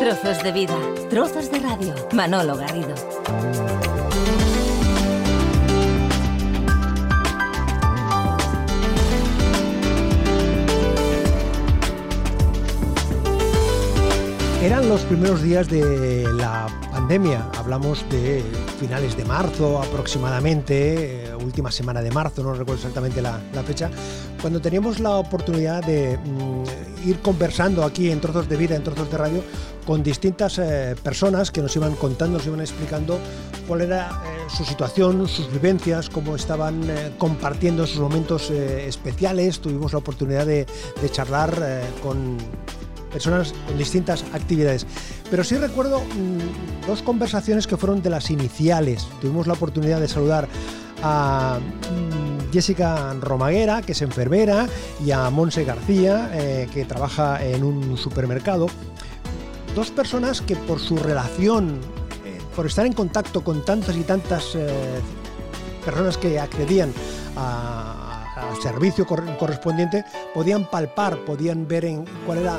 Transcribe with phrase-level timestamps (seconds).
[0.00, 0.78] Trozos de vida,
[1.10, 1.94] trozos de radio.
[2.12, 2.94] Manolo Garrido.
[14.62, 18.42] Eran los primeros días de la pandemia, hablamos de
[18.78, 23.90] finales de marzo aproximadamente, eh, última semana de marzo, no recuerdo exactamente la, fecha,
[24.40, 29.10] cuando teníamos la oportunidad de mm, ir conversando aquí en Trozos de Vida, en Trozos
[29.10, 29.42] de Radio,
[29.88, 33.18] con distintas eh, personas que nos iban contando, nos iban explicando
[33.66, 36.82] cuál era eh, su situación, sus vivencias, cómo estaban
[37.16, 39.60] compartiendo sus momentos especiales.
[39.60, 40.66] Tuvimos la oportunidad de
[41.10, 42.36] charlar con
[43.08, 44.86] personas con distintas actividades.
[45.30, 49.06] Pero sí recuerdo mm, dos conversaciones que fueron de las iniciales.
[49.22, 50.48] Tuvimos la oportunidad de saludar
[51.02, 54.66] a mm, Jessica Romaguera, que es enfermera,
[55.04, 58.66] y a Monse García, eh, que trabaja en un supermercado.
[59.78, 61.78] Dos personas que por su relación,
[62.24, 64.66] eh, por estar en contacto con tantas y tantas eh,
[65.84, 66.92] personas que accedían
[67.36, 70.04] al servicio correspondiente,
[70.34, 72.58] podían palpar, podían ver en cuál era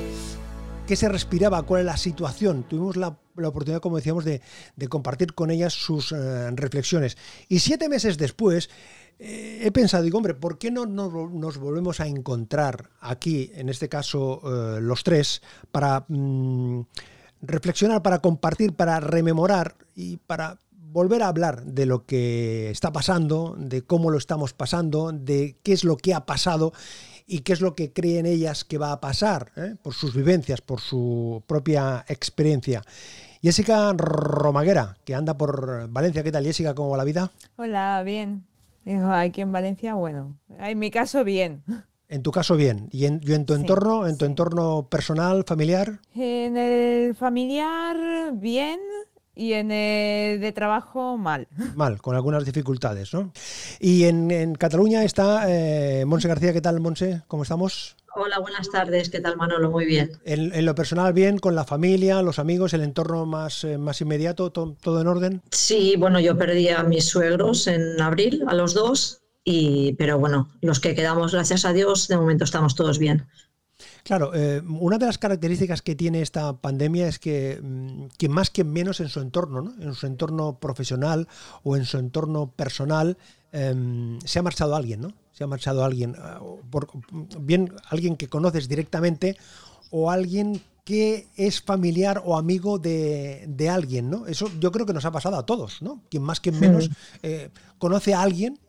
[0.88, 2.64] qué se respiraba, cuál era la situación.
[2.64, 4.42] Tuvimos la, oportunidad, como decíamos, de,
[4.88, 7.18] compartir con ellas sus eh, reflexiones.
[7.50, 8.70] Y siete meses después
[9.20, 13.90] eh, he pensado, digo, hombre, ¿por qué no, nos volvemos a encontrar aquí, en este
[13.90, 16.82] caso eh, los tres, para mm,
[17.42, 23.56] reflexionar, para compartir, para rememorar y para volver a hablar de lo que está pasando,
[23.60, 26.72] de cómo lo estamos pasando, de qué es lo que ha pasado
[27.28, 29.76] y qué es lo que creen ellas que va a pasar, ¿eh?
[29.84, 32.82] por sus vivencias, por su propia experiencia.
[33.42, 36.24] Jessica Romaguera, que anda por Valencia.
[36.24, 36.74] ¿Qué tal, Jessica?
[36.74, 37.32] ¿Cómo va la vida?
[37.58, 38.49] Hola, bien.
[39.12, 41.64] Aquí en Valencia, bueno, en mi caso, bien.
[42.12, 42.90] En tu caso, bien.
[42.92, 46.00] ¿Y en, en tu entorno, en tu entorno personal, familiar?
[46.16, 48.80] En el familiar, bien
[49.40, 51.48] y en el de trabajo mal.
[51.76, 53.32] Mal, con algunas dificultades, ¿no?
[53.80, 57.22] Y en, Cataluña está eh, Monse García, ¿qué tal, Monse?
[57.28, 57.96] ¿Cómo estamos?
[58.16, 59.72] Hola, buenas tardes, ¿qué tal, Manolo?
[59.72, 60.12] Muy bien.
[60.26, 64.52] En, lo personal, bien, con la familia, los amigos, el entorno más, eh, más inmediato,
[64.52, 65.42] todo en orden.
[65.52, 70.50] Sí, bueno, yo perdí a mis suegros en abril, a los dos, y, pero bueno,
[70.60, 73.26] los que quedamos, gracias a Dios, de momento estamos todos bien.
[74.04, 78.64] Claro, eh, una de las características que tiene esta pandemia es que, mm, más que
[78.64, 79.74] menos en su entorno, ¿no?
[79.82, 81.28] en su entorno profesional
[81.64, 83.18] o en su entorno personal,
[83.52, 85.14] em, se ha marchado alguien, ¿no?
[85.32, 86.40] Se ha marchado alguien, ah,
[87.40, 89.38] bien alguien que conoces directamente
[89.90, 94.26] o alguien que es familiar o amigo de, alguien, ¿no?
[94.26, 96.02] Eso yo creo que nos ha pasado a todos, ¿no?
[96.10, 96.90] Quien más que menos
[97.22, 98.60] eh, conoce a alguien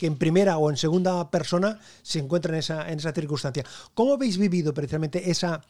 [0.00, 3.66] que en primera o en segunda persona se encuentra en esa, en esa circunstancia.
[3.92, 5.60] ¿Cómo habéis vivido precisamente esa,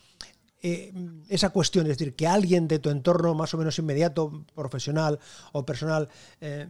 [0.63, 0.93] eh,
[1.29, 1.87] esa cuestión?
[1.87, 5.19] Es decir, que alguien de tu entorno más o menos inmediato, profesional
[5.51, 6.09] o personal,
[6.41, 6.69] eh,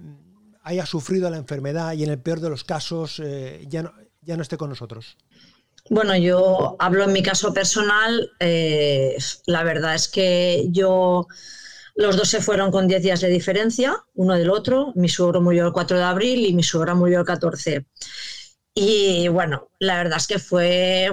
[0.63, 4.39] haya sufrido la enfermedad y en el peor de los casos eh, ya, no, ya
[4.39, 5.19] no esté con nosotros.
[5.91, 8.31] Bueno, yo hablo en mi caso personal.
[9.45, 11.27] la verdad es que yo
[12.01, 14.93] los dos se fueron con 10 días de diferencia, uno del otro.
[14.97, 17.85] Mi suegro murió el 4 de abril y mi suegra murió el 14.
[18.75, 21.11] Y bueno, la verdad es que fue.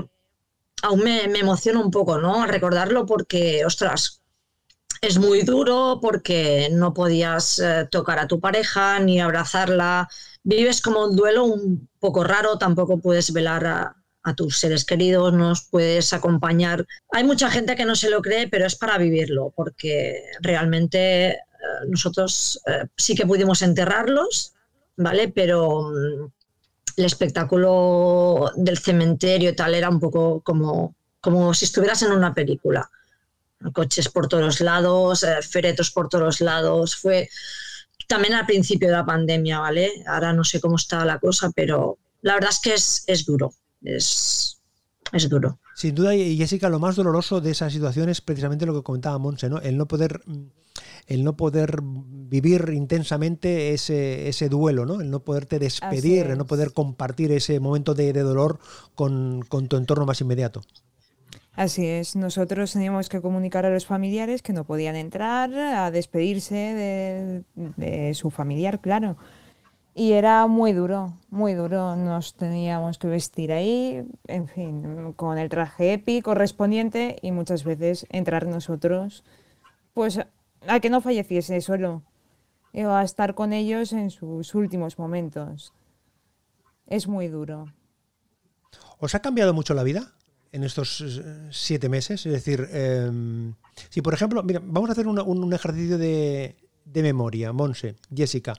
[0.83, 2.45] Aún me, me emociona un poco, ¿no?
[2.45, 4.21] Recordarlo porque, ostras,
[5.01, 10.07] es muy duro porque no podías eh, tocar a tu pareja ni abrazarla.
[10.43, 13.96] Vives como un duelo un poco raro, tampoco puedes velar a,
[14.27, 16.85] a tus seres queridos, nos puedes acompañar.
[17.13, 21.37] Hay mucha gente que no se lo cree, pero es para vivirlo, porque realmente eh,
[21.87, 24.53] nosotros eh, sí que pudimos enterrarlos,
[24.97, 25.29] ¿vale?
[25.29, 26.31] Pero mm,
[26.97, 32.33] el espectáculo del cementerio y tal era un poco como, como si estuvieras en una
[32.33, 32.89] película.
[33.71, 36.97] Coches por todos lados, eh, feretos por todos lados.
[36.97, 37.29] Fue
[38.09, 39.89] también al principio de la pandemia, ¿vale?
[40.05, 43.53] Ahora no sé cómo está la cosa, pero la verdad es que es, es duro
[43.81, 44.61] es,
[45.11, 45.59] es duro.
[45.75, 49.17] Sin duda, y Jessica, lo más doloroso de esa situación es precisamente lo que comentaba
[49.17, 49.59] Monse, ¿no?
[49.59, 50.21] El no poder,
[51.05, 55.01] el no poder vivir intensamente ese, ese duelo, ¿no?
[55.01, 58.59] El no poderte despedir, el no poder compartir ese momento de, dolor
[58.95, 60.61] con, tu entorno más inmediato.
[61.53, 66.55] Así es, nosotros teníamos que comunicar a los familiares que no podían entrar a despedirse
[66.55, 69.17] de, de su familiar, claro
[69.97, 71.95] y era muy duro, muy duro.
[71.95, 78.05] Nos teníamos que vestir ahí, en fin, con el traje EPI correspondiente y muchas veces
[78.11, 79.23] entrar nosotros,
[79.95, 80.19] pues
[80.67, 82.03] a que no falleciese solo,
[82.75, 85.73] o a estar con ellos en sus últimos momentos.
[86.85, 87.65] Es muy duro.
[88.99, 90.13] ¿Os ha cambiado mucho la vida?
[90.53, 91.03] en estos
[91.51, 92.25] siete meses?
[92.25, 93.53] Es decir, em,
[93.89, 96.55] si por ejemplo, mira, vamos a hacer un, ejercicio de,
[96.93, 98.53] memoria, Monse, Jessica.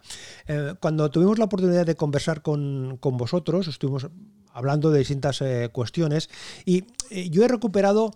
[0.47, 4.09] Eh, cuando tuvimos la oportunidad de conversar con, con vosotros, estuvimos
[4.53, 6.31] hablando de distintas eh, cuestiones
[6.65, 6.85] y
[7.31, 8.13] yo he recuperado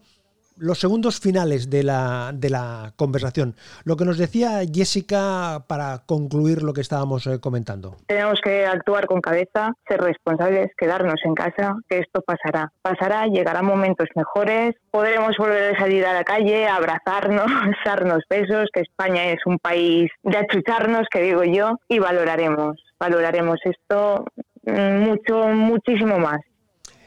[0.57, 3.55] los segundos finales de la, de la conversación.
[3.85, 7.97] Lo que nos decía Jessica para concluir lo que estábamos eh, comentando.
[8.07, 12.73] Tenemos que actuar con cabeza, ser responsables, quedarnos en casa, que esto pasará.
[12.83, 17.47] Pasará, llegarán momentos mejores, podremos volver a salir a la calle, abrazarnos,
[17.85, 23.59] darnos besos, que España es un país de achucharnos, que digo yo, y valoraremos, valoraremos
[23.65, 24.25] esto
[24.65, 26.41] mm, mucho, muchísimo más.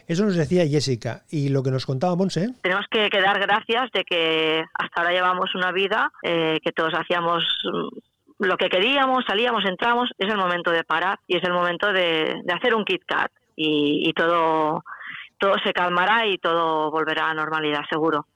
[0.08, 1.24] Eso nos decía Jessica.
[1.30, 2.50] Y lo que nos contaba Monse.
[2.62, 7.44] Tenemos que, dar gracias de que hasta ahora llevamos una vida eh, que todos hacíamos
[7.64, 10.10] mm, lo que queríamos, salíamos, entramos.
[10.18, 13.32] Es el momento de parar y es el momento de, hacer un Kit Kat.
[13.56, 14.84] Y, y todo,
[15.40, 18.28] todo se calmará y todo volverá a normalidad, seguro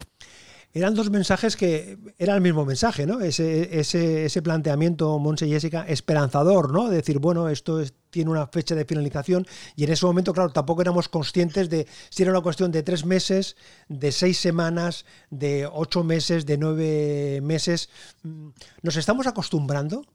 [0.74, 3.22] eran dos mensajes que era el mismo mensaje, ¿no?
[3.22, 6.90] Ese, ese, ese planteamiento, Monse y Jessica, esperanzador, ¿no?
[6.90, 9.46] De decir, bueno, esto tiene una fecha de finalización
[9.76, 13.06] y en ese momento, claro, tampoco éramos conscientes de si era una cuestión de tres
[13.06, 13.56] meses,
[13.88, 17.90] de seis semanas, de ocho meses, de nueve meses.
[18.24, 18.50] Mm,
[18.82, 20.06] ¿Nos estamos acostumbrando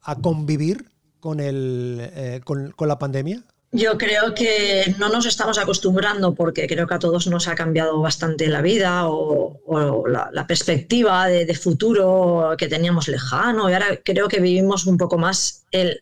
[0.00, 0.90] a convivir
[1.20, 3.44] con, el, eh, con, con la pandemia?
[3.74, 8.00] Yo creo que no nos estamos acostumbrando porque creo que a todos nos ha cambiado
[8.00, 14.38] bastante la vida o, la, perspectiva de, futuro que teníamos lejano y ahora creo que
[14.38, 16.00] vivimos un poco más el,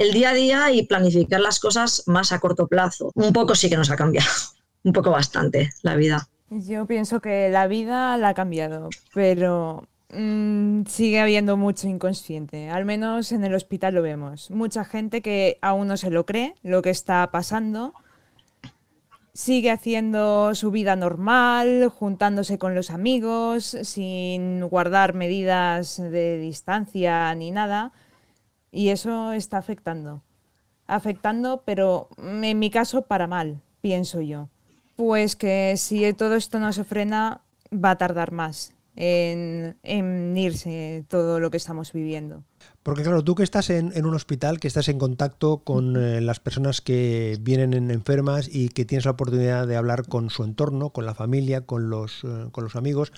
[0.00, 3.12] el día a día y planificar las cosas más a corto plazo.
[3.14, 4.30] Un poco sí que nos ha cambiado,
[4.82, 6.26] un poco bastante la vida.
[6.48, 12.84] Yo pienso que la vida la ha cambiado, pero Mm, sigue habiendo mucho inconsciente, al
[12.84, 14.50] menos en el hospital lo vemos.
[14.50, 17.94] Mucha gente que aún no se lo cree lo que está pasando,
[19.32, 27.52] sigue haciendo su vida normal, juntándose con los amigos, sin guardar medidas de distancia ni
[27.52, 27.92] nada,
[28.72, 30.22] y eso está afectando.
[30.86, 34.48] Afectando, pero en mi caso para mal, pienso yo.
[34.96, 41.40] Pues que si todo esto no se frena, va a tardar más en, irse todo
[41.40, 42.44] lo que estamos viviendo.
[42.82, 46.40] Porque claro, tú que estás en, un hospital, que estás en contacto con eh, las
[46.40, 51.06] personas que vienen enfermas y que tienes la oportunidad de hablar con su entorno, con
[51.06, 53.12] la familia, con los, eh, con los amigos,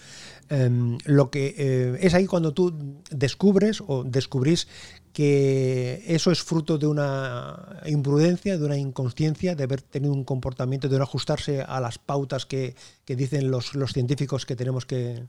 [0.49, 4.69] em, lo que eh, es ahí cuando tú descubres o descubrís
[5.13, 10.89] que eso es fruto de una imprudencia, de una inconsciencia, de haber tenido un comportamiento,
[10.89, 12.75] de no ajustarse a las pautas que,
[13.05, 15.25] que dicen los, los científicos que tenemos que,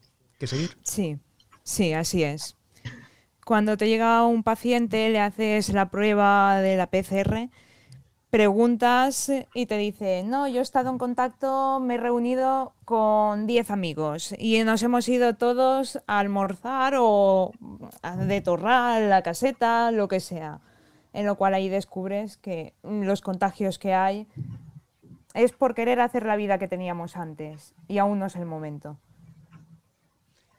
[0.47, 0.77] seguir.
[0.83, 1.17] Sí,
[1.63, 2.57] sí, así es.
[3.45, 7.49] Cuando te llega un paciente, le haces la prueba de la PCR,
[8.33, 13.69] preguntas y te dice, no, yo he estado en contacto, me he reunido con 10
[13.69, 17.51] amigos y nos hemos ido todos a almorzar o
[18.01, 20.61] a detorrar la caseta, lo que sea.
[21.13, 24.27] En lo cual ahí descubres que los contagios que hay
[25.35, 28.97] es por querer hacer la vida que teníamos antes y aún no es el momento.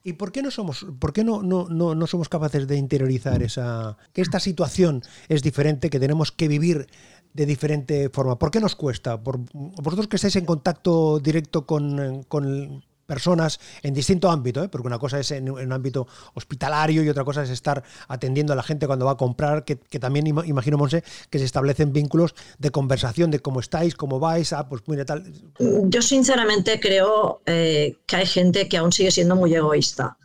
[0.07, 3.97] ¿Y por qué no somos, por qué no, no, no, somos capaces de interiorizar esa
[4.13, 6.87] que esta situación es diferente, que tenemos que vivir
[7.33, 8.39] de diferente forma?
[8.39, 9.23] ¿Por qué nos cuesta?
[9.23, 14.69] Por, vosotros que estáis en contacto directo con, con personas en distinto ámbito, ¿eh?
[14.69, 18.57] porque una cosa es en, un ámbito hospitalario y otra cosa es estar atendiendo a
[18.57, 22.71] la gente cuando va a comprar, que, también imagino, Monse, que se establecen vínculos de
[22.71, 25.25] conversación, de cómo estáis, cómo vais, ah, pues mira tal.
[25.59, 30.19] Yo sinceramente creo eh, que hay gente que aún sigue siendo muy egoísta.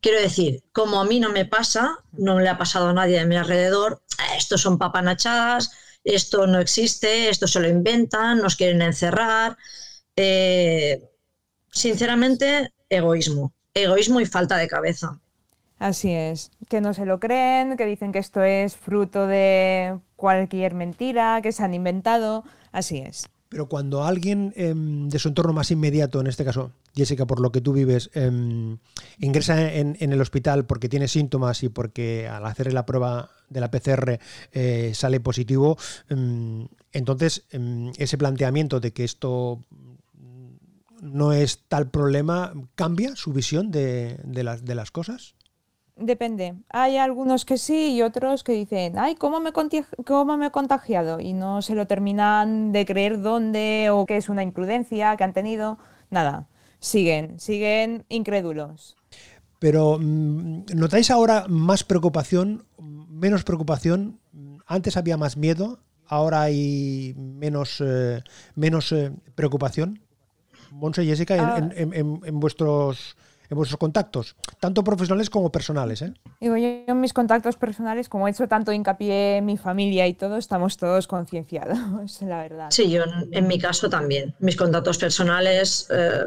[0.00, 3.24] Quiero decir, como a mí no me pasa, no le ha pasado a nadie de
[3.24, 4.02] mi alrededor,
[4.36, 5.70] estos son papanachadas,
[6.04, 9.56] esto no existe, esto se lo inventan, nos quieren encerrar.
[10.14, 11.02] Eh,
[11.74, 13.52] sinceramente, egoísmo.
[13.74, 15.18] Egoísmo y falta de cabeza.
[15.78, 20.74] Así es, que no se lo creen, que dicen que esto es fruto de cualquier
[20.74, 23.26] mentira que se han inventado, así es.
[23.48, 27.52] Pero cuando alguien em, de su entorno más inmediato, en este caso, Jessica, por lo
[27.52, 28.78] que tú vives, em,
[29.18, 33.70] ingresa en, el hospital porque tiene síntomas y porque al hacer la prueba de la
[33.70, 34.18] PCR
[34.52, 35.76] eh, sale positivo,
[36.08, 37.44] em, entonces
[37.98, 39.60] ese planteamiento de que esto
[41.04, 45.34] no es tal problema, ¿cambia su visión de, las, de las cosas?
[45.96, 46.54] Depende.
[46.70, 51.20] Hay algunos que sí y otros que dicen, ay, ¿cómo me, ¿cómo me he contagiado?
[51.20, 55.32] Y no se lo terminan de creer dónde o que es una imprudencia que han
[55.32, 55.78] tenido.
[56.10, 56.48] Nada,
[56.80, 58.96] siguen, siguen incrédulos.
[59.60, 64.18] Pero mm, ¿notáis ahora más preocupación, menos preocupación?
[64.66, 68.22] Antes había más miedo, ahora hay menos, eh,
[68.56, 70.00] menos eh, preocupación.
[70.74, 72.20] Monse y Jessica, en, ah.
[72.26, 73.16] en, vuestros
[73.50, 76.02] en vuestros contactos, tanto profesionales como personales.
[76.02, 76.12] ¿eh?
[76.40, 80.14] Digo, yo en mis contactos personales, como he hecho tanto hincapié en mi familia y
[80.14, 81.78] todo, estamos todos concienciados,
[82.22, 82.66] la verdad.
[82.70, 84.34] Sí, yo en, mi caso también.
[84.40, 86.24] Mis contactos personales eh,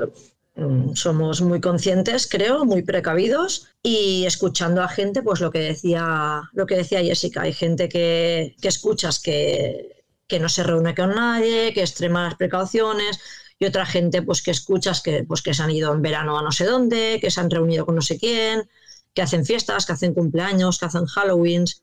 [0.55, 6.43] mm, somos muy conscientes, creo, muy precavidos y escuchando a gente, pues lo que decía,
[6.53, 11.15] lo que decía Jessica, hay gente que, que escuchas que, que no se reúne con
[11.15, 13.19] nadie, que extrema las precauciones
[13.59, 16.41] y otra gente pues que escuchas que, pues, que se han ido en verano a
[16.41, 18.69] no sé dónde, que se han reunido con no sé quién,
[19.13, 21.81] que hacen fiestas, que hacen cumpleaños, que hacen Halloweens.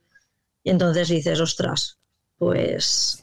[0.63, 1.99] Y entonces dices, ostras,
[2.39, 3.21] pues...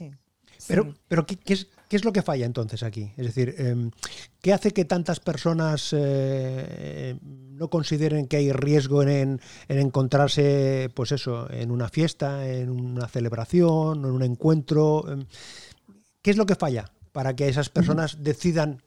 [0.67, 3.13] Pero, pero ¿qué, es, ¿qué, es, lo que falla entonces aquí?
[3.17, 3.91] Es decir, em,
[4.41, 11.11] ¿qué hace que tantas personas eh, no consideren que hay riesgo en, en, encontrarse, pues
[11.13, 15.11] eso, en una fiesta, en una celebración, en un encuentro?
[15.11, 15.25] Em,
[16.21, 16.91] ¿Qué es lo que falla?
[17.11, 18.83] Para que esas personas decidan,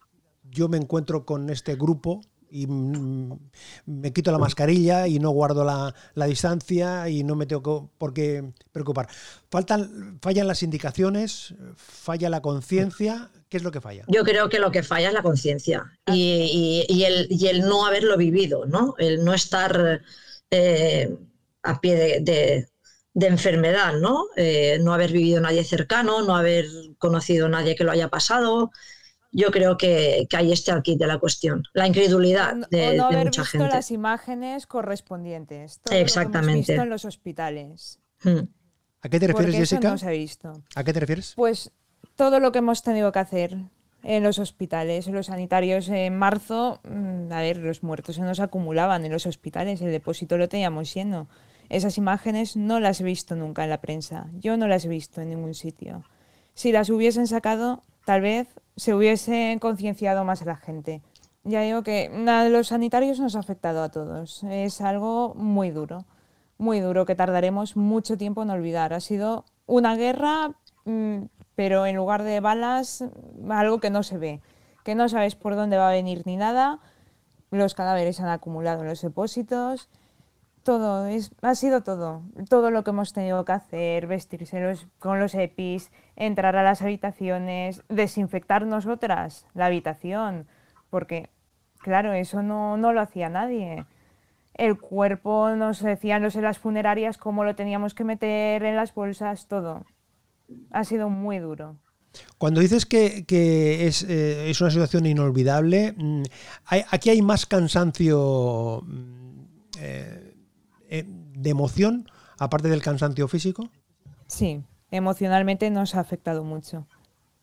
[0.51, 6.27] yo me encuentro con este grupo y me quito la mascarilla y no guardo la,
[6.27, 9.09] distancia y no me tengo por qué preocupar.
[9.51, 13.31] Faltan, fallan las indicaciones, falla la conciencia.
[13.49, 14.05] ¿Qué es lo que falla?
[14.07, 18.95] Yo creo que lo que falla es la conciencia y, el, no haberlo vivido, ¿no?
[18.99, 20.03] El no estar
[20.51, 21.19] eh,
[21.65, 22.69] a pie de
[23.15, 24.27] enfermedad, ¿no?
[24.37, 26.67] Eh, no haber vivido nadie cercano, no haber
[26.99, 28.71] conocido a nadie que lo haya pasado.
[29.31, 33.07] Yo creo que, que ahí está el kit de la cuestión, la incredulidad de, no
[33.07, 35.81] haber visto las imágenes correspondientes.
[35.91, 36.73] Exactamente.
[36.73, 37.99] visto en los hospitales.
[38.23, 38.49] Hmm.
[39.03, 39.91] ¿A qué te refieres, Jessica?
[39.91, 40.53] no se ha visto.
[40.75, 41.35] ¿A qué te refieres?
[41.37, 41.73] Pues
[42.17, 43.57] todo lo que hemos tenido que hacer
[44.05, 45.89] en los hospitales, en los sanitarios.
[45.89, 50.39] En marzo, mm, a ver, los muertos se nos acumulaban en los hospitales, el depósito
[50.39, 51.29] lo teníamos lleno.
[51.69, 54.27] Esas imágenes no las he visto nunca en la prensa.
[54.35, 56.05] Yo no las he visto en ningún sitio.
[56.55, 61.03] Si las hubiesen sacado, tal vez se hubiese concienciado más a la gente.
[61.43, 62.11] Ya digo que
[62.51, 64.43] los sanitarios nos ha afectado a todos.
[64.45, 66.05] Es algo muy duro,
[66.59, 68.93] muy duro que tardaremos mucho tiempo en olvidar.
[68.93, 70.53] Ha sido una guerra,
[70.85, 73.05] mm, pero en lugar de balas,
[73.51, 74.41] algo que no se ve,
[74.85, 76.81] que no sabes por dónde va a venir ni nada.
[77.51, 79.89] Los cadáveres han acumulado en los depósitos
[80.65, 82.23] todo, es, ha sido todo.
[82.49, 87.83] Todo lo que hemos tenido que hacer, vestirse con los EPIs, entrar a las habitaciones,
[87.89, 90.49] desinfectar nosotras la habitación,
[90.91, 91.31] porque,
[91.79, 93.85] claro, eso no, no lo hacía nadie.
[94.55, 98.95] El cuerpo, nos decían los en las funerarias cómo lo teníamos que meter en las
[98.95, 99.85] bolsas, todo.
[100.71, 101.77] Ha sido muy duro.
[102.39, 106.23] Cuando dices que, que es, eh, es, una situación inolvidable, mm,
[106.91, 108.83] aquí hay más cansancio.
[108.87, 109.25] Mm,
[109.81, 110.24] eh,
[110.95, 112.09] eh, de emoción,
[112.39, 113.69] aparte del cansancio físico?
[114.29, 116.87] Sí, emocionalmente nos ha afectado mucho.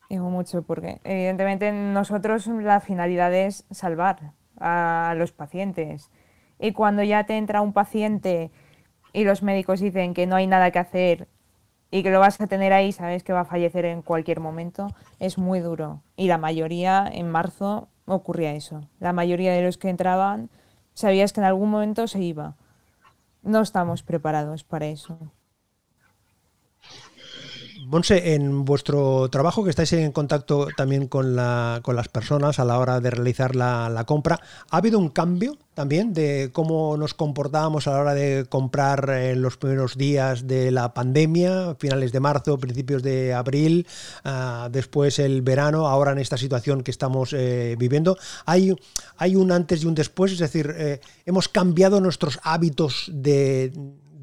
[0.10, 6.10] Digo mucho porque evidentemente nosotros la finalidad es salvar a los pacientes.
[6.60, 8.52] Y cuando ya te entra un paciente
[9.12, 11.28] y los médicos dicen que no hay nada que hacer
[11.92, 14.88] y que lo vas a tener ahí, sabes que va a fallecer en cualquier momento,
[15.20, 16.04] es muy duro.
[16.16, 18.88] Y la mayoría en marzo ocurría eso.
[19.02, 20.50] La mayoría de los que entraban
[20.94, 22.56] sabías que en algún momento se iba
[23.42, 25.32] no estamos preparados para eso.
[27.92, 32.64] Monse, en vuestro trabajo que estáis en contacto también con, la, con las personas a
[32.64, 37.88] la hora de realizar la, compra, ¿ha habido un cambio también de cómo nos comportábamos
[37.88, 42.58] a la hora de comprar en los primeros días de la pandemia, finales de marzo,
[42.58, 43.86] principios de abril,
[44.24, 48.18] ah, después el verano, ahora en esta situación que estamos eh, viviendo?
[48.46, 48.74] ¿Hay,
[49.18, 50.32] ¿Hay un antes y un después?
[50.32, 53.74] Es decir, eh, ¿hemos cambiado nuestros hábitos de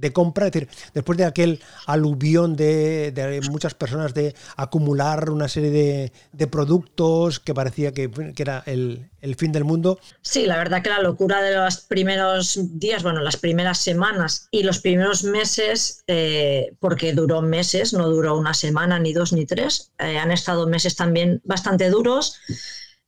[0.01, 6.13] de compra, es decir, después de aquel aluvión de, muchas personas de acumular una serie
[6.33, 9.99] de, productos que parecía que, era el, fin del mundo.
[10.23, 14.63] Sí, la verdad que la locura de los primeros días, bueno, las primeras semanas y
[14.63, 19.93] los primeros meses, eh, porque duró meses, no duró una semana, ni dos, ni tres,
[19.99, 22.39] eh, han estado meses también bastante duros.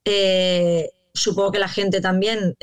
[0.04, 2.56] Eh, supongo que la gente también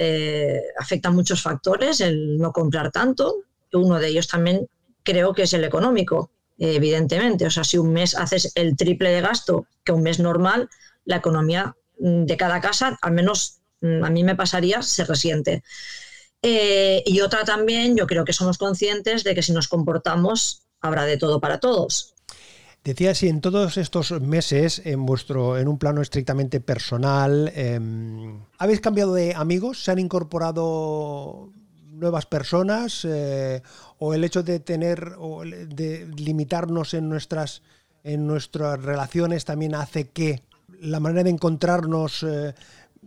[0.79, 4.67] afecta muchos factores, el no comprar tanto, uno de ellos también
[5.03, 7.45] creo que es el económico, evidentemente.
[7.45, 10.69] O sea, si un mes haces el triple de gasto que un mes normal,
[11.05, 15.63] la economía mm, de cada casa, al menos mm, a mí me pasaría, se resiente.
[16.41, 21.05] Eh, y otra también, yo creo que somos conscientes de que si nos comportamos, habrá
[21.05, 22.13] de todo para todos.
[22.83, 28.79] Decía si en todos estos meses, en vuestro, en un plano estrictamente personal, em, ¿habéis
[28.79, 29.83] cambiado de amigos?
[29.83, 31.51] ¿Se han incorporado
[31.97, 33.61] nuevas personas eh,
[33.99, 37.61] o el hecho de tener o de limitarnos en nuestras
[38.03, 40.41] en nuestras relaciones también hace que
[40.79, 42.53] la manera de encontrarnos eh,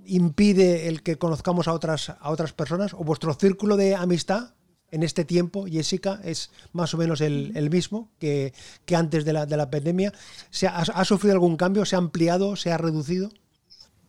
[0.07, 2.95] impide el que conozcamos a otras, a otras personas?
[2.95, 4.55] ¿O vuestro círculo de amistad
[4.91, 8.53] en este tiempo, Jessica, es más o menos el, mismo que,
[8.95, 10.13] antes de la, de la pandemia?
[10.51, 11.85] ¿Se ha, ha, sufrido algún cambio?
[11.85, 12.57] ¿Se ha ampliado?
[12.57, 13.31] ¿Se ha reducido?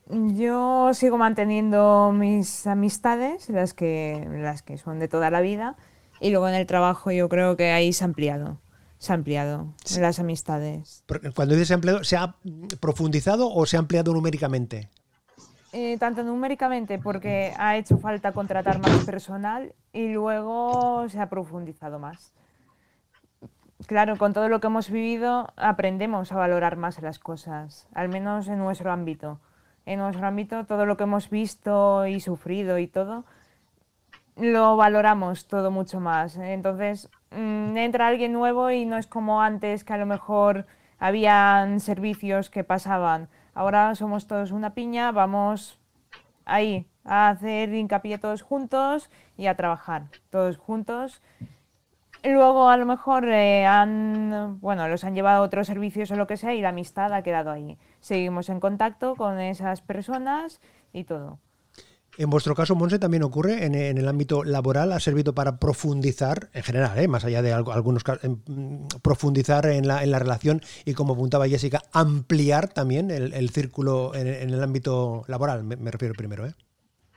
[0.09, 5.77] Yo sigo manteniendo mis amistades, las que, las que son de toda la vida,
[6.19, 8.59] y luego en el trabajo yo creo que ahí se ha ampliado.
[8.97, 11.03] Se ha ampliado las amistades.
[11.35, 12.35] Cuando dices ampliado, ¿se ha
[12.79, 14.89] profundizado o se ha ampliado numéricamente?
[15.73, 21.97] Eh, tanto numéricamente porque ha hecho falta contratar más personal y luego se ha profundizado
[21.97, 22.33] más.
[23.87, 28.47] Claro, con todo lo que hemos vivido aprendemos a valorar más las cosas, al menos
[28.47, 29.39] en nuestro ámbito
[29.85, 33.25] en nuestro ámbito, todo lo que hemos visto y sufrido y todo,
[34.37, 36.37] lo valoramos todo mucho más.
[36.37, 40.65] Entonces, mm, entra alguien nuevo y no es como antes que a lo mejor
[40.99, 43.27] habían servicios que pasaban.
[43.53, 45.79] Ahora somos todos una piña, vamos
[46.45, 51.21] ahí a hacer hincapié todos juntos y a trabajar todos juntos.
[52.23, 56.27] Luego a lo mejor eh, han, bueno, los han llevado a otros servicios o lo
[56.27, 60.59] que sea y la amistad ha quedado ahí seguimos en contacto con esas personas
[60.91, 61.39] y todo.
[62.17, 66.61] En vuestro caso, Monse, también ocurre en, el ámbito laboral, ha servido para profundizar, en
[66.61, 67.07] general, ¿eh?
[67.07, 71.47] más allá de algunos casos, mm, profundizar en la, en la, relación y, como apuntaba
[71.47, 76.45] Jessica, ampliar también el, círculo en, el ámbito laboral, me, refiero primero.
[76.45, 76.53] ¿eh?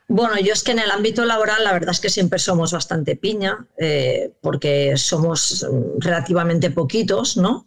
[0.06, 3.16] Bueno, yo es que en el ámbito laboral la verdad es que siempre somos bastante
[3.16, 7.66] piña, eh, porque somos mm, relativamente poquitos, ¿no?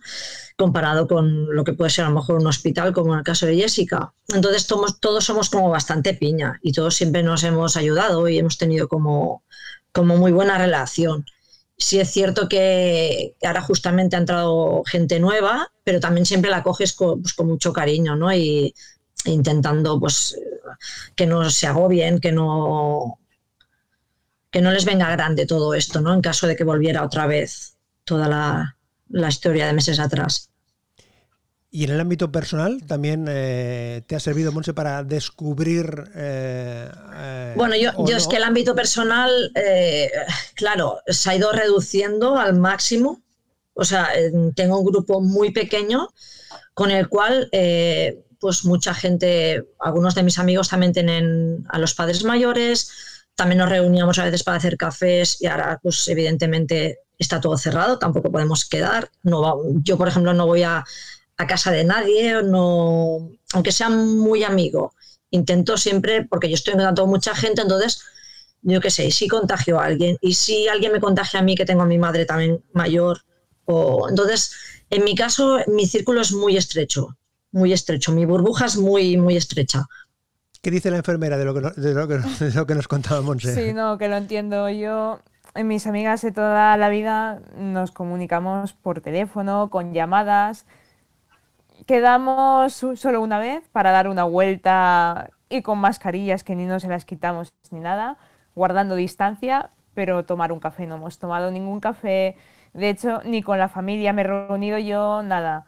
[0.58, 3.46] comparado con lo que puede ser a lo mejor un hospital, como en el caso
[3.46, 4.12] de Jessica.
[4.28, 8.58] Entonces todos, todos somos como bastante piña y todos siempre nos hemos ayudado y hemos
[8.58, 9.44] tenido como,
[9.92, 11.26] como muy buena relación.
[11.78, 16.94] Sí es cierto que ahora justamente ha entrado gente nueva, pero también siempre la coges
[16.94, 18.34] con, pues, con mucho cariño, ¿no?
[18.34, 18.74] Y
[19.26, 20.38] intentando pues
[21.16, 23.20] que no se agobien, que no
[24.50, 26.14] que no les venga grande todo esto, ¿no?
[26.14, 27.76] En caso de que volviera otra vez
[28.06, 28.78] toda la,
[29.10, 30.50] la historia de meses atrás.
[31.70, 35.86] Y en el ámbito personal también eh, te ha servido, Monse, para descubrir...
[36.16, 39.52] Eh, eh, bueno, yo, yo es que el ámbito personal,
[40.56, 43.22] claro, se ha ido reduciendo al máximo.
[43.74, 44.10] O sea,
[44.56, 46.08] tengo un grupo muy pequeño
[46.74, 47.50] con el cual,
[48.40, 52.92] pues mucha gente, algunos de mis amigos también tienen a los padres mayores,
[53.36, 58.00] también nos reuníamos a veces para hacer cafés y ahora, pues evidentemente está todo cerrado,
[58.00, 59.12] tampoco podemos quedar.
[59.24, 60.84] No yo, por ejemplo, no voy a,
[61.48, 64.94] casa de nadie, no, aunque sea muy amigo.
[65.30, 68.02] Intento siempre, porque yo estoy en contacto con mucha gente, entonces,
[68.64, 71.66] yo qué sé, si contagio a alguien y si alguien me contagia a mí, que
[71.66, 73.22] tengo a mi madre también mayor,
[73.66, 74.52] o, entonces,
[74.90, 77.16] en mi caso, mi círculo es muy estrecho,
[77.52, 79.86] muy estrecho, mi burbuja es muy, muy estrecha.
[80.62, 83.22] ¿Qué dice la enfermera de lo que, de lo que, de lo que nos contaba
[83.22, 83.54] Monse?
[83.54, 84.70] Sí, no, que lo entiendo.
[84.70, 85.20] Yo
[85.64, 90.66] mis amigas de toda la vida nos comunicamos por teléfono, con llamadas.
[91.86, 96.90] Quedamos solo una vez para dar una vuelta y con mascarillas que ni nos se
[96.90, 98.18] las quitamos ni nada,
[98.56, 100.86] guardando distancia, pero tomar un café.
[100.86, 102.36] No hemos tomado ningún café.
[102.74, 105.66] De hecho, ni con la familia me he reunido yo, nada.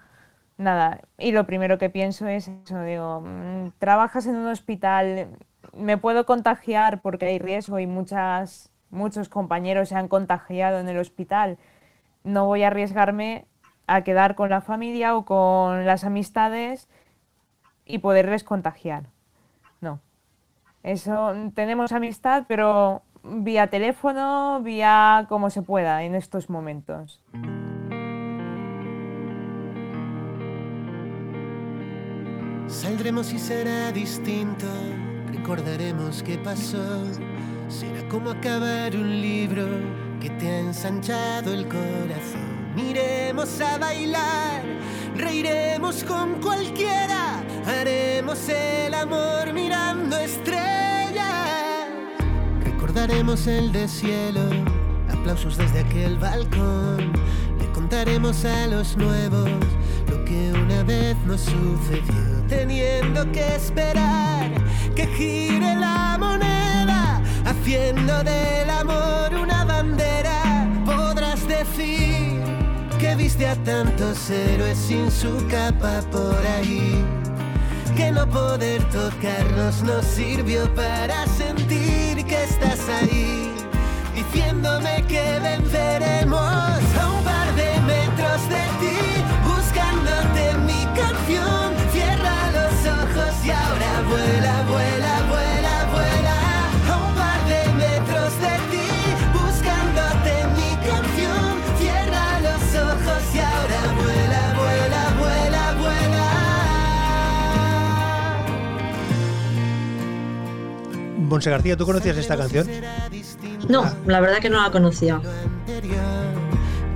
[0.60, 1.00] Nada.
[1.18, 5.30] Y lo primero que pienso es eso, digo, mm, trabajas en un hospital,
[5.74, 10.98] me puedo contagiar porque hay riesgo y muchas muchos compañeros se han contagiado en el
[10.98, 11.58] hospital,
[12.26, 13.46] no voy a arriesgarme
[13.88, 16.90] a quedar con la familia o con las amistades
[17.86, 19.06] y poderles contagiar.
[19.80, 20.02] No.
[20.84, 27.22] Eso tenemos amistad, pero vía teléfono, vía como se pueda en estos momentos.
[32.70, 34.68] Saldremos y será distinto,
[35.32, 37.04] recordaremos qué pasó
[37.70, 39.68] Será como acabar un libro
[40.20, 42.50] que te ha ensanchado el corazón.
[42.76, 44.64] Iremos a bailar,
[45.16, 51.86] reiremos con cualquiera, haremos el amor mirando estrellas.
[52.64, 54.42] Recordaremos el de cielo,
[55.12, 57.14] aplausos desde aquel balcón.
[57.60, 59.52] Le contaremos a los nuevos
[60.10, 64.50] lo que una vez nos sucedió, teniendo que esperar
[64.96, 72.42] que gire la moneda haciendo del amor una bandera, podrás decir
[73.00, 77.06] que viste a tantos héroes sin su capa por ahí.
[77.96, 83.52] Que no poder tocarnos nos sirvió para sentir que estás ahí,
[84.16, 86.89] diciéndome que venceremos
[94.10, 96.38] vuela, vuela, vuela, vuela
[96.90, 98.90] a un par de metros de ti,
[99.34, 101.52] buscándote mi canción.
[101.80, 106.28] Cierra los ojos y ahora vuela, vuela, vuela, vuela.
[111.30, 112.68] Monse García, ¿tú conocías esta canción?
[113.68, 115.22] No, la verdad que no la conocía.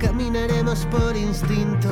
[0.00, 1.88] Caminaremos por instinto,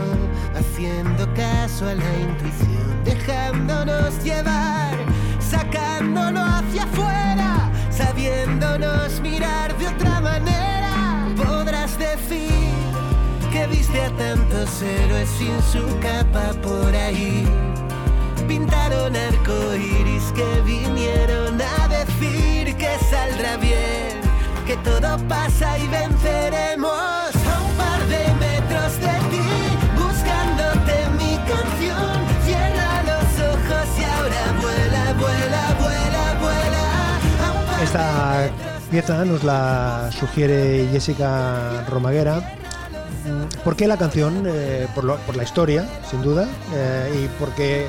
[0.55, 5.12] haciendo caso a la intuición, dejándonos llevar
[5.53, 11.27] sacándolo hacia afuera, sabiéndonos mirar de otra manera.
[11.37, 12.73] Podrás decir
[13.53, 17.47] que viste a tantos héroes sin su capa por ahí.
[18.49, 24.21] Pintaron arcoiris que vinieron a decir que saldrá bien,
[24.67, 27.32] que todo pasa y venceremos.
[37.93, 38.49] Esta
[38.91, 42.39] pieza nos la sugiere Jessica Romaguera.
[43.27, 44.45] Mm, ¿Por qué la canción?
[44.47, 47.87] Eh, por, lo- por la historia, sin duda, eh, y porque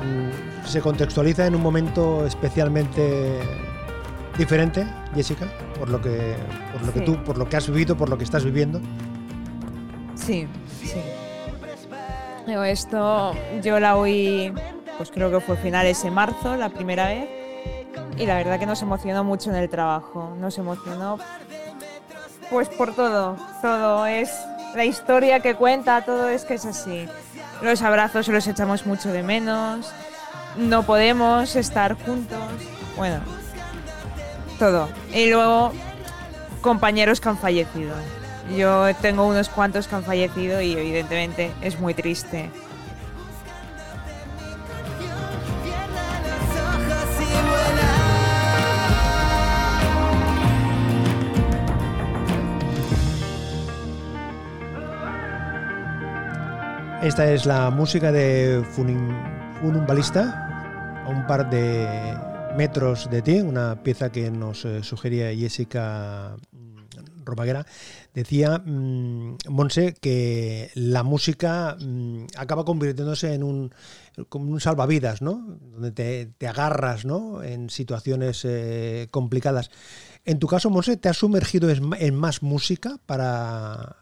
[0.00, 3.40] mm, se contextualiza en un momento especialmente
[4.38, 6.36] diferente, Jessica, por lo que,
[6.72, 8.80] por lo que tú, por lo que has vivido, por lo que estás viviendo.
[10.14, 10.46] Sí,
[10.84, 11.00] sí.
[12.46, 14.52] Esto yo la oí,
[14.98, 17.28] pues creo que fue finales de marzo, la primera vez.
[18.16, 20.34] Y la verdad que nos emocionó mucho en el trabajo.
[20.38, 21.18] Nos emocionó,
[22.50, 23.36] pues por todo.
[23.60, 24.30] Todo es
[24.74, 27.08] la historia que cuenta, todo es que es así.
[27.62, 29.92] Los abrazos los echamos mucho de menos.
[30.56, 32.38] No podemos estar juntos.
[32.96, 33.20] Bueno,
[34.58, 34.88] todo.
[35.12, 35.72] Y luego
[36.62, 37.94] compañeros que han fallecido.
[38.56, 42.50] Yo tengo unos cuantos que han fallecido y evidentemente es muy triste.
[57.06, 61.86] Esta es la música de Funumbalista, a un par de
[62.56, 67.64] metros de ti, una pieza que nos eh, sugería Jessica mm, Romaguera.
[68.12, 73.72] Decía mm, Monse que la música mm, acaba convirtiéndose en un,
[74.58, 75.60] salvavidas, ¿no?
[75.60, 77.40] Donde te, agarras, ¿no?
[77.40, 79.70] En situaciones eh, complicadas.
[80.24, 83.94] En tu caso, Monse, ¿te has sumergido en más música para,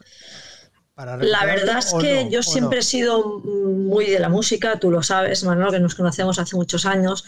[0.94, 2.30] para La verdad es que no?
[2.30, 2.80] yo ¿O siempre no?
[2.80, 6.86] he sido muy de la música, tú lo sabes, Manolo, que nos conocemos hace muchos
[6.86, 7.24] años.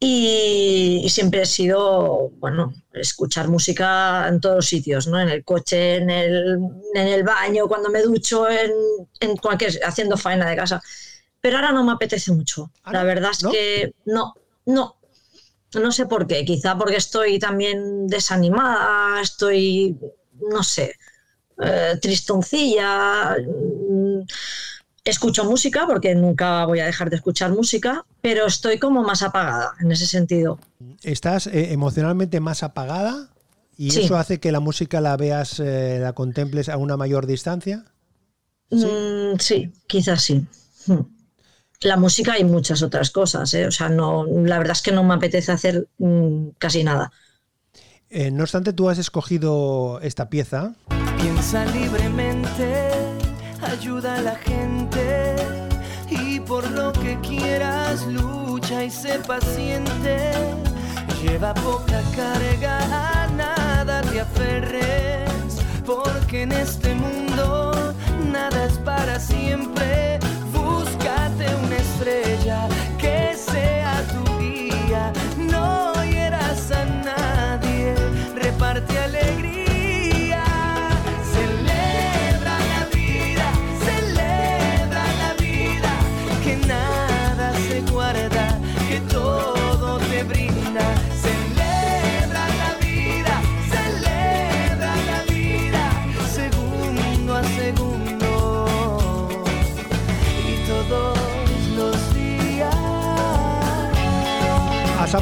[0.00, 5.20] Y, y siempre he sido, bueno, escuchar música en todos los sitios, ¿no?
[5.20, 6.58] En el coche, en el,
[6.94, 8.70] en el baño, cuando me ducho, en,
[9.20, 10.82] en cualquier, haciendo faena de casa.
[11.40, 12.70] Pero ahora no me apetece mucho.
[12.82, 13.50] Ah, La verdad es ¿No?
[13.52, 14.34] que no,
[14.66, 14.96] no.
[15.74, 19.98] No sé por qué, quizá porque estoy también desanimada, estoy,
[20.50, 20.94] no sé,
[21.62, 23.36] eh, tristoncilla.
[23.38, 24.20] mm,
[25.04, 29.74] Escucho música porque nunca voy a dejar de escuchar música, pero estoy como más apagada
[29.80, 30.58] en ese sentido.
[31.02, 33.28] ¿Estás eh, emocionalmente más apagada?
[33.76, 34.04] ¿Y Sí.
[34.04, 37.84] eso hace que la música la veas, eh, la contemples a una mayor distancia?
[38.70, 38.88] Sí,
[39.40, 40.46] sí quizás sí.
[40.86, 41.00] Hmm.
[41.82, 43.66] La música y muchas otras cosas, ¿eh?
[43.66, 47.12] o sea, no, la verdad es que no me apetece hacer mm, casi nada.
[48.16, 50.74] Eh, no obstante, tú has escogido esta pieza.
[51.20, 52.92] Piensa libremente,
[53.60, 55.34] ayuda a la gente
[56.08, 60.30] y por lo que quieras lucha y sé paciente.
[61.24, 67.94] Lleva poca carga, a nada te aferres, porque en este mundo
[68.30, 70.20] nada es para siempre.
[70.52, 73.33] Búscate una estrella que
[78.84, 79.53] reparte alegría.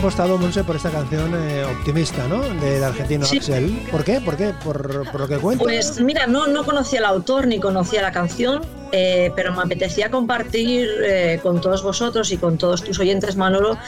[0.03, 2.41] Apostado, Monse, por esta canción eh, optimista, ¿no?
[2.61, 3.37] Del argentino Sí.
[3.39, 3.87] Axel.
[3.91, 4.21] ¿Por qué?
[4.21, 4.53] ¿Por qué?
[4.65, 5.63] ¿Por, por lo que cuenta?
[5.63, 10.11] Pues mira, no, no conocía al autor ni conocía la canción, eh, pero me apetecía
[10.11, 13.79] compartir eh, con todos vosotros y con todos tus oyentes, Manolo,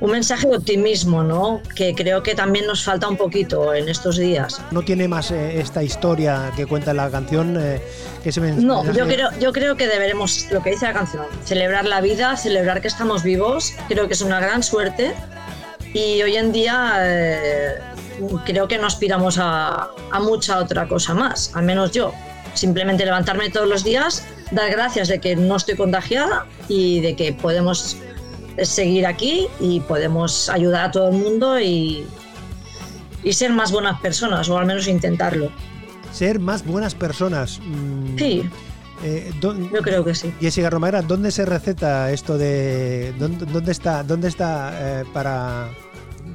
[0.00, 1.60] un mensaje de optimismo, ¿no?
[1.76, 4.60] Que creo que también nos falta un poquito en estos días.
[4.72, 7.80] ¿No tiene más eh, esta historia que cuenta la canción eh,
[8.24, 11.24] que ese men- No, yo creo, yo creo que deberemos, lo que dice la canción,
[11.44, 15.14] celebrar la vida, celebrar que estamos vivos, creo que es una gran suerte
[15.94, 17.74] y hoy en día eh,
[18.44, 22.12] creo que no aspiramos a, a mucha otra cosa más, al menos yo.
[22.54, 27.32] Simplemente levantarme todos los días, dar gracias de que no estoy contagiada y de que
[27.32, 27.96] podemos
[28.62, 32.04] seguir aquí y podemos ayudar a todo el mundo y,
[33.24, 35.50] y ser más buenas personas, o al menos intentarlo.
[36.12, 37.58] Ser más buenas personas.
[37.64, 38.42] Mm, Sí,
[39.02, 40.32] eh, yo creo que sí.
[40.40, 45.68] Jessica Romera, ¿dónde se receta esto de dónde, dónde está dónde está eh, para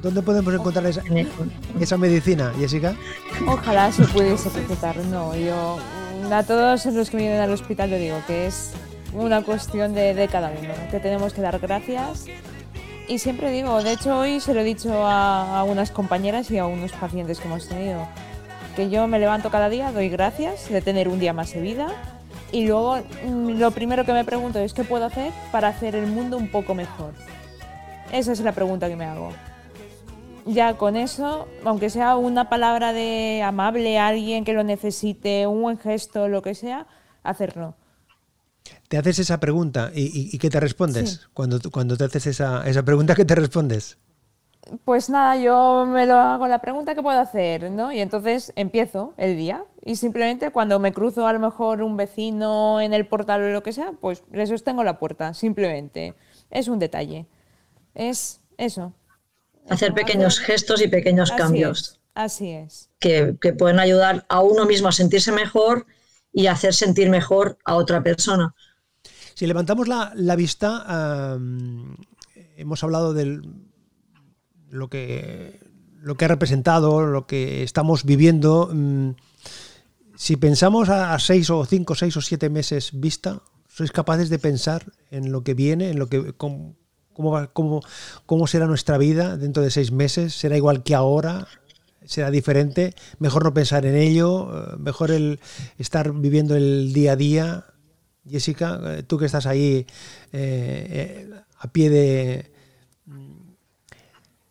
[0.02, 1.02] dónde podemos encontrar esa,
[1.80, 2.94] esa medicina, Jessica?
[3.46, 4.96] Ojalá se pudiese recetar.
[5.06, 5.78] No, yo
[6.28, 8.72] mm, a todos los que vienen al hospital le digo que es
[9.14, 12.26] una cuestión de, de cada uno, que tenemos que dar gracias.
[13.08, 16.58] Y siempre digo, de hecho hoy se lo he dicho a, a unas compañeras y
[16.58, 18.06] a unos pacientes que hemos tenido,
[18.76, 22.17] que yo me levanto cada día, doy gracias de tener un día más de vida
[22.52, 26.06] y luego mm, lo primero que me pregunto es qué puedo hacer para hacer el
[26.06, 27.12] mundo un poco mejor.
[28.12, 29.32] Esa es la pregunta que me hago
[30.46, 35.60] ya con eso, aunque sea una palabra de amable a alguien que lo necesite, un
[35.60, 36.86] buen gesto, lo que sea,
[37.22, 37.74] hacerlo.
[38.88, 41.10] Te haces esa pregunta y, y- y ¿qué te respondes?
[41.10, 41.20] Sí.
[41.34, 43.98] Cuando, cuando te haces esa, esa pregunta, ¿qué te respondes?
[44.84, 47.90] Pues nada, yo me lo hago la pregunta que puedo hacer, ¿no?
[47.92, 52.80] Y entonces empiezo el día y simplemente cuando me cruzo a lo mejor un vecino
[52.80, 56.14] en el portal o lo que sea, pues le sostengo la puerta, simplemente.
[56.50, 57.26] Es un detalle.
[57.94, 58.92] Es eso.
[59.68, 62.90] Hacer pequeños gestos y pequeños Así cambios es, así es.
[62.98, 65.86] que, que pueden ayudar a uno mismo a sentirse mejor
[66.32, 68.54] y a hacer sentir mejor a otra persona.
[69.34, 71.38] Si levantamos la, la vista,
[72.56, 73.40] hemos hablado de
[74.70, 75.60] lo que,
[76.00, 78.70] lo que ha representado, lo que estamos viviendo.
[78.72, 79.10] mm,
[80.16, 84.92] si pensamos a, seis o cinco, seis o siete meses vista, ¿sois capaces de pensar
[85.10, 86.74] en lo que viene, en lo que cómo,
[87.12, 87.82] cómo,
[88.26, 90.34] cómo- será nuestra vida dentro de seis meses?
[90.34, 91.46] ¿Será igual que ahora?
[92.04, 92.94] ¿Será diferente?
[93.20, 95.38] Mejor no pensar en ello, eh, mejor el
[95.78, 97.64] estar viviendo el día a día.
[98.28, 99.86] Jessica, eh, tú que estás ahí
[100.32, 102.50] eh, a pie de,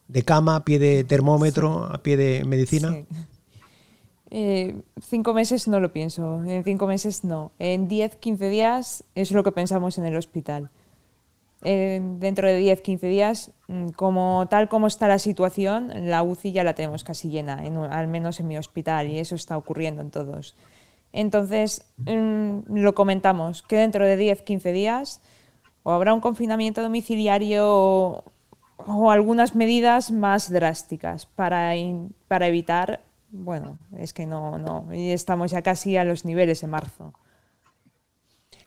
[0.07, 2.91] de cama, a pie de termómetro, a pie de medicina.
[2.91, 3.05] Sí.
[4.29, 7.51] Eh, cinco meses no lo pienso, en cinco meses no.
[7.59, 10.69] En 10, 15 días es lo que pensamos en el hospital.
[11.63, 16.51] Eh, dentro de 10, 15 días, mm, como tal como está la situación, la UCI
[16.51, 20.01] ya la tenemos casi llena, en al menos en mi hospital, y eso está ocurriendo
[20.01, 20.55] en todos.
[21.13, 25.21] Entonces, mm, lo comentamos, que dentro de 10, 15 días
[25.83, 28.23] o habrá un confinamiento domiciliario o,
[28.87, 35.11] o algunas medidas más drásticas para, in- para evitar, bueno, es que no, no, y
[35.11, 37.13] estamos ya casi a los niveles de marzo.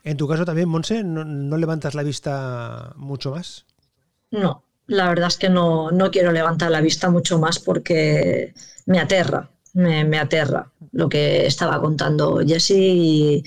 [0.04, 3.64] En tu caso también, Monse, ¿no, no levantas la vista mucho más?
[4.30, 8.54] No, la verdad es que no, no quiero levantar la vista mucho más porque
[8.86, 13.44] me aterra, me, me aterra lo que estaba contando Jesse y,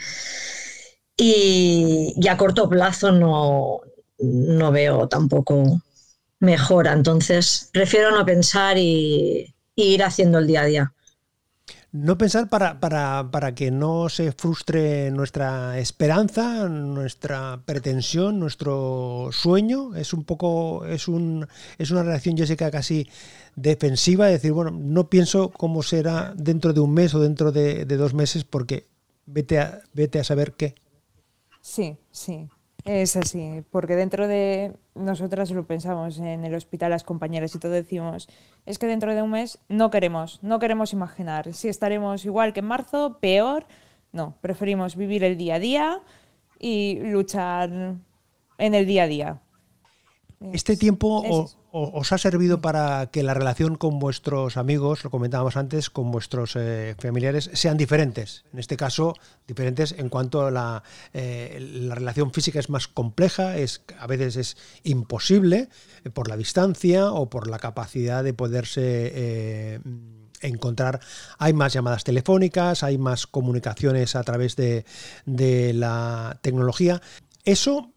[1.17, 3.81] y- y a corto plazo no,
[4.19, 5.81] no veo tampoco
[6.43, 6.93] mejora.
[6.93, 10.93] Entonces prefiero no pensar y, y ir haciendo el día a día.
[11.91, 19.95] No pensar para, para, para que no se frustre nuestra esperanza, nuestra pretensión, nuestro sueño.
[19.95, 23.07] Es un poco, es un, es una reacción, Jessica, casi
[23.55, 27.85] defensiva, de decir, bueno, no pienso cómo será dentro de un mes o dentro de,
[27.85, 28.87] de dos meses, porque
[29.27, 30.73] vete a, vete a saber qué.
[31.61, 32.49] Sí, sí,
[32.85, 37.71] es así, porque dentro de nosotras lo pensamos en el hospital, las compañeras y todo
[37.71, 38.27] decimos,
[38.65, 41.53] es que dentro de un mes no queremos, no queremos imaginar.
[41.53, 43.65] Si estaremos igual que en marzo, peor,
[44.11, 46.01] no, preferimos vivir el día a día
[46.59, 47.95] y luchar
[48.57, 49.41] en el día a día.
[50.51, 51.23] Este tiempo
[51.75, 56.55] os ha servido para que la relación con vuestros amigos, lo comentábamos antes, con vuestros
[56.55, 58.45] eh, familiares, sean diferentes.
[58.53, 59.15] En este caso,
[59.47, 60.83] diferentes en cuanto a la,
[61.13, 65.69] eh, la relación física es más compleja, es, a veces es imposible
[66.03, 69.81] eh, por la distancia o por la capacidad de poderse
[70.41, 70.99] encontrar.
[71.39, 74.83] Hay más llamadas telefónicas, hay más comunicaciones a través de
[75.73, 77.01] la tecnología.
[77.45, 77.93] Eso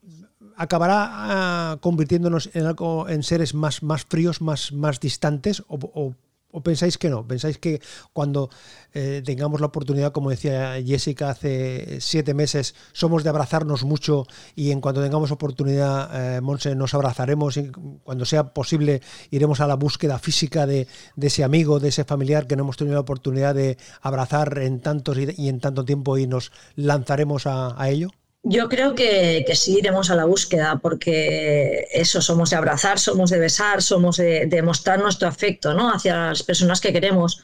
[0.57, 6.15] acabará ah, convirtiéndonos en algo en seres más, fríos, más, distantes o,
[6.63, 7.27] pensáis que no?
[7.29, 7.83] ¿Pensáis que
[8.15, 8.49] cuando
[8.95, 14.71] eh, tengamos la oportunidad, como decía Jessica hace siete meses, somos de abrazarnos mucho y
[14.71, 17.71] en cuanto tengamos oportunidad, eh, Monse, nos abrazaremos y
[18.05, 20.89] cuando sea posible iremos a la búsqueda física de,
[21.21, 25.19] ese amigo, de ese familiar que no hemos tenido la oportunidad de abrazar en tantos
[25.19, 28.09] y, en tanto tiempo y nos lanzaremos a ello?
[28.49, 33.41] Yo creo que, sí iremos a la búsqueda, porque eso, somos de abrazar, somos de
[33.41, 35.93] besar, somos de, de mostrar nuestro afecto ¿no?
[35.93, 37.43] hacia las personas que queremos.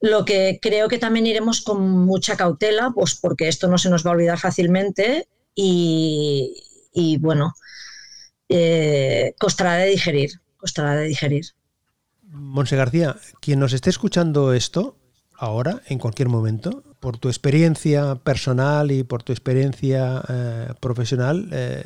[0.00, 4.06] Lo que creo que también iremos con mucha cautela, pues porque esto no se nos
[4.06, 6.62] va a olvidar fácilmente y,
[6.92, 7.52] y, bueno,
[8.48, 11.46] eh, costará de digerir, costará de digerir.
[12.22, 14.99] Monse García, quien nos esté escuchando esto
[15.40, 21.84] ahora, en cualquier momento, por tu experiencia personal y por tu experiencia eh, profesional, eh,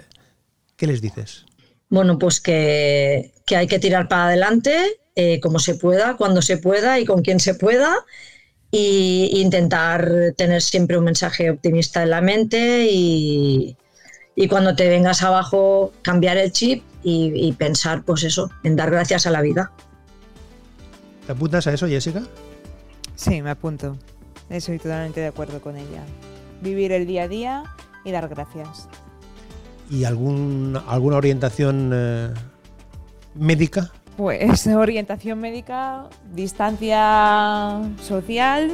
[0.76, 1.46] ¿qué les dices?
[1.88, 6.58] Bueno, pues que, que hay que tirar para adelante eh, como se pueda, cuando se
[6.58, 7.94] pueda y con quien se pueda.
[8.72, 13.76] Y intentar tener siempre un mensaje optimista en la mente y,
[14.34, 18.90] y cuando te vengas abajo cambiar el chip y, y pensar pues eso, en dar
[18.90, 19.70] gracias a la vida.
[21.24, 22.24] ¿Te apuntas a eso, Jessica?
[23.14, 23.96] Sí, me apunto.
[24.50, 26.02] Estoy totalmente de acuerdo con ella.
[26.60, 27.64] Vivir el día a día
[28.04, 28.88] y dar gracias.
[29.90, 32.34] ¿Y algún, alguna orientación eh,
[33.34, 33.90] médica?
[34.16, 38.72] Pues orientación médica, distancia social,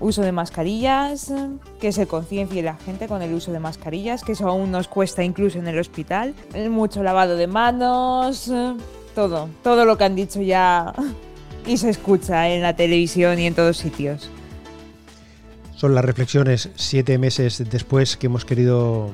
[0.00, 1.32] uso de mascarillas,
[1.80, 5.22] que se conciencie la gente con el uso de mascarillas, que eso aún nos cuesta
[5.22, 6.34] incluso en el hospital,
[6.70, 8.50] mucho lavado de manos,
[9.14, 10.92] todo, todo lo que han dicho ya
[11.66, 14.30] y se escucha en la televisión y en todos sitios.
[15.76, 19.10] Son las reflexiones siete meses después que hemos querido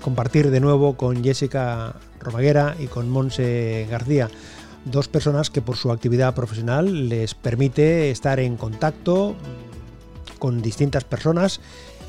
[0.00, 4.28] compartir de nuevo con Jessica Romaguera y con Monse García,
[4.84, 9.36] dos personas que por su actividad profesional les permite estar en contacto
[10.38, 11.60] con distintas personas,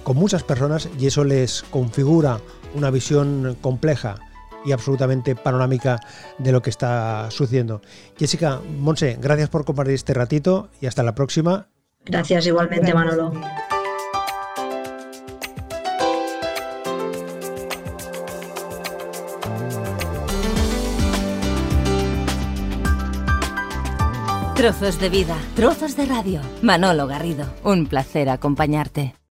[0.03, 2.39] con muchas personas, y eso les configura
[2.75, 4.15] una visión compleja
[4.65, 5.99] y absolutamente panorámica
[6.37, 7.81] de lo que está sucediendo.
[8.17, 11.67] Jessica, Monse, gracias por compartir este ratito y hasta la próxima.
[12.05, 13.33] Gracias igualmente, Manolo.
[24.59, 26.41] Trozos de vida, trozos de radio.
[26.61, 29.19] Manolo Garrido, un placer acompañarte.